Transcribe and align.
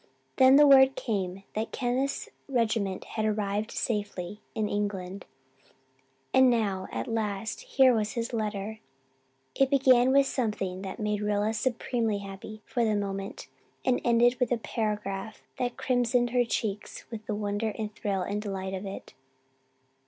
Then 0.37 0.57
word 0.67 0.95
came 0.95 1.43
that 1.53 1.71
Kenneth's 1.71 2.27
regiment 2.49 3.03
had 3.03 3.23
arrived 3.23 3.69
safely 3.69 4.41
in 4.55 4.67
England; 4.67 5.25
and 6.33 6.49
now, 6.49 6.87
at 6.91 7.05
last, 7.07 7.61
here 7.61 7.93
was 7.93 8.13
his 8.13 8.33
letter. 8.33 8.79
It 9.53 9.69
began 9.69 10.11
with 10.11 10.25
something 10.25 10.81
that 10.81 10.99
made 10.99 11.21
Rilla 11.21 11.53
supremely 11.53 12.17
happy 12.17 12.63
for 12.65 12.83
the 12.83 12.95
moment 12.95 13.47
and 13.85 14.01
ended 14.03 14.39
with 14.39 14.51
a 14.51 14.57
paragraph 14.57 15.43
that 15.57 15.77
crimsoned 15.77 16.31
her 16.31 16.45
cheeks 16.45 17.05
with 17.11 17.27
the 17.27 17.35
wonder 17.35 17.69
and 17.77 17.93
thrill 17.93 18.23
and 18.23 18.41
delight 18.41 18.73
of 18.73 18.87
it. 18.87 19.13